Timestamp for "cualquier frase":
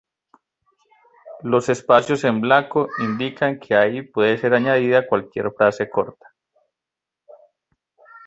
5.05-5.91